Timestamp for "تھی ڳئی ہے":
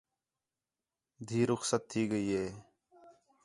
1.89-2.45